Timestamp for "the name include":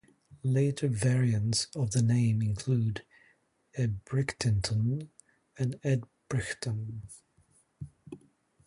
1.91-3.05